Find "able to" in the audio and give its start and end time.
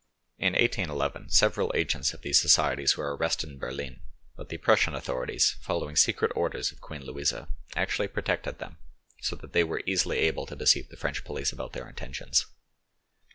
10.17-10.55